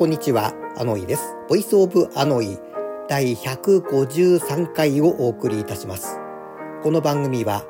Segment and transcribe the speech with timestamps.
[0.00, 1.36] こんにちは、アノイです。
[1.46, 2.58] Voice of アノイ
[3.06, 6.18] 第153回をお送りいたします。
[6.82, 7.66] この番組は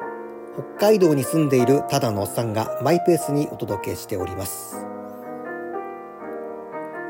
[0.77, 4.87] 北海道に住んでいるただのおっさんがマイペースにお届けしております。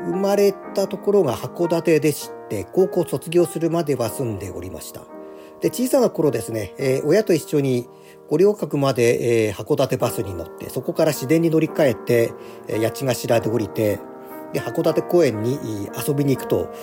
[0.07, 5.01] 生まれたところが函館でして、高校卒業するまでは住んでおりました。
[5.59, 7.87] で、小さな頃ですね、えー、親と一緒に
[8.27, 12.33] 五稜郭まで、えー、函館バスに乗って、そこから市電に乗り換えて、
[12.67, 13.99] えー、八ヶ頭で降りて、
[14.53, 16.73] で、函館公園に遊びに行くと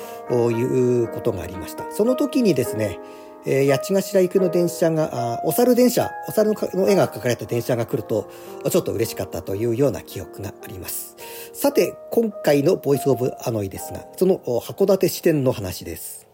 [0.51, 1.91] いうことがありました。
[1.91, 2.99] その時にですね、
[3.47, 8.31] えー、八ヶ頭行きの電車が、あお猿電車、お猿の絵が描かれた電車が来ると、
[8.71, 11.17] ちょっと嬉しかったというような記憶があります。
[11.53, 16.29] さて、今回のボイスオブアノイですが、その函館支店の話です。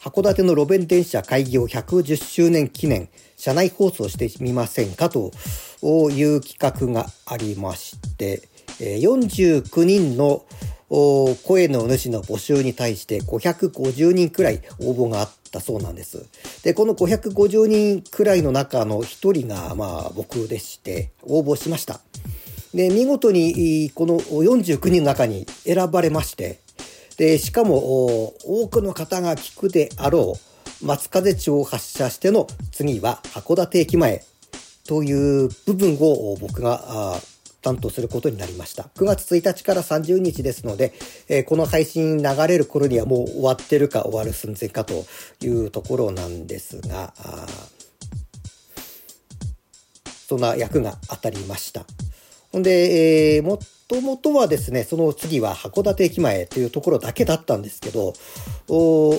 [0.00, 5.32] 函館の路面電車開業110周年記念車内放送してみませんかと
[5.82, 8.42] いう企画がありまして、
[8.80, 10.44] 49人の
[10.90, 16.26] 声の主の募集に対して550人くらい応募があったそうなんです。
[16.62, 22.00] で、この550人くらいの中の1人がまあ僕でして応募しました。
[22.74, 26.58] で、見事にこの49人の中に選ばれまして、
[27.16, 30.40] で、しかも、多くの方が聞くであろう、
[30.82, 34.22] 松風町を発車しての次は函館駅前
[34.86, 37.20] という部分を僕が
[37.62, 38.84] 担当することになりました。
[38.94, 40.94] 9月1日から30日ですので、
[41.28, 45.04] えー、この配信流れる頃にはもう終わってるか終わる寸前かと
[45.42, 47.12] いうところなんですが、
[50.28, 51.84] そんな役が当たりました。
[52.52, 58.14] ほんで、えー、もともとはですね、その次は函館駅前というところだけだったんですけど、
[58.68, 59.18] お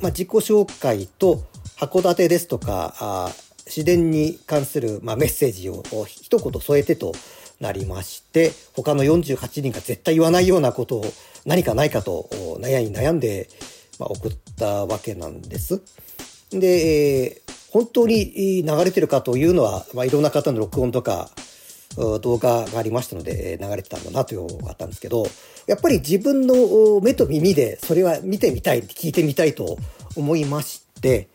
[0.00, 1.44] まあ、自己紹介と
[1.78, 3.30] 函館ですとか、あ
[3.66, 7.12] 自然に関する、まあ、メッセージを一言添えてと
[7.60, 11.04] なりまして、他の48人が絶対言わないようなことを
[11.44, 12.28] 何かないかと
[12.60, 13.48] 悩み悩んで、
[13.98, 15.82] まあ、送ったわけなんです。
[16.50, 21.30] で、えー、本当に流れてるかというのは、まあ、いろんな方の録音とか、
[21.96, 25.26] 動画がありましたので流れてたんだなというのがあったんですけど、
[25.66, 29.78] やっぱり自分の目と耳でそれは見てみたい、聞いてみたいと
[30.16, 31.28] 思いまして、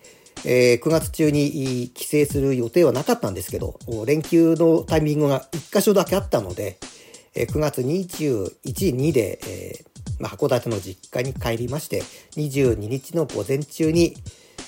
[0.45, 6.77] えー、9月中に帰省する予定はなかったんですけど、連休のタイミングが1箇所だけあったので、
[7.35, 12.03] えー、9月21、2で、えーまあ、函館の実家に帰りまして、
[12.35, 14.15] 22日の午前中に、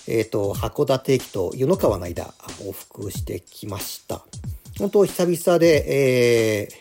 [0.07, 4.25] えっ、ー、と、函館駅と湯の川の間、往復してきました。
[4.79, 6.75] 本当久々で、えー、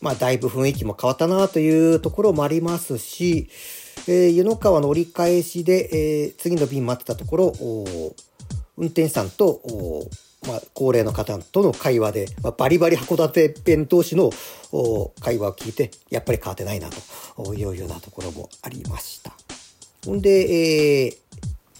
[0.00, 3.48] まあ、だいぶ雰囲気も変わったなというところもありますし、
[4.06, 7.52] えー、湯の川の折り返しで、えー、次の便待ってたところ、
[8.76, 9.60] 運転手さんと、
[10.46, 14.30] まあ、高齢の方との会話で、まあ、バリバリ函館弁同士の
[15.20, 16.88] 会話を聞いて、やっぱり変わってないな
[17.36, 19.32] というようなところもありました。
[20.04, 21.25] ほんで、えー、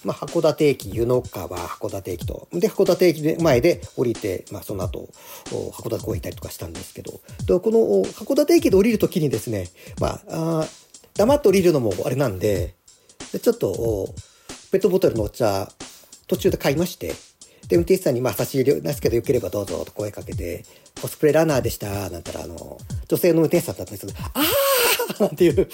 [0.06, 5.08] まあ、函館駅、湯の川、函館駅と、で、函館駅前で降りて、まあ、その後、
[5.50, 9.66] 函館公園行ったりとかしたんですけど、でこの函館駅で降りるときにですね、
[10.00, 10.68] まあ、
[11.16, 12.76] 黙って降りるのもあれなんで、
[13.32, 14.14] でちょっと、
[14.70, 15.68] ペットボトルのお茶、
[16.28, 17.12] 途中で買いまして、
[17.66, 20.64] で、運転手さんに、まあ、差し入れですけど、よければどうぞと声かけて、
[21.02, 22.78] コスプレランナーでした、なんたら、あの、
[23.08, 24.65] 女性の運転手さんだったんですけど、あー
[25.20, 25.68] なんていう、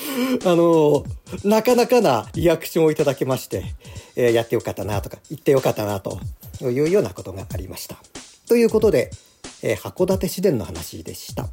[0.44, 1.04] あの、
[1.44, 3.64] なかなかなリアクションをいただけまして、
[4.16, 6.18] えー、やってよかったなとか、行ってよかったなと
[6.60, 7.96] いうようなことがありました。
[8.48, 9.10] ということで、
[9.62, 11.48] えー、函館市電の話でした。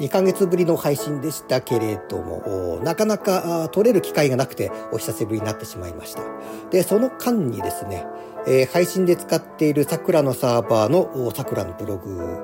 [0.00, 6.22] 2ヶ月ぶりの配信でしたけれども、なかなか撮れる機会がなくてお久しぶりになってしまいました。
[6.70, 8.06] で、その間にですね、
[8.46, 12.38] えー、配信で使っている桜のサーバーの桜のブログ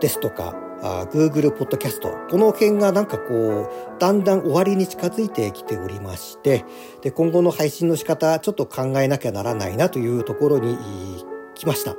[0.00, 6.64] ですとか、Google Podcast この辺がなんかこうだんだん終わりに近づいてきておりまして
[7.02, 10.78] で今後の配信の仕方ちょっと考えなきゃならないなというところに
[11.54, 11.96] 来ました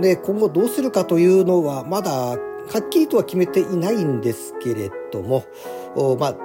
[0.00, 2.36] で今後どうするかというのはまだ
[2.72, 5.44] はっきりとは決めていないんですけれども、
[6.18, 6.36] まあ、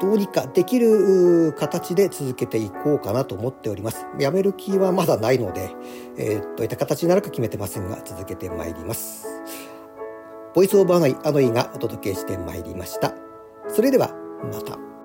[0.00, 4.06] どうにかできる形で続けていこうかなと思っております。
[4.18, 5.70] やめる気はまだないので、
[6.18, 9.26] えー、どういった形になるか決めてませんが、続けてまいります。
[10.54, 13.14] ボイスオーバーのあのイがお届けしてまいりました。
[13.68, 14.14] それでは、
[14.52, 14.95] また。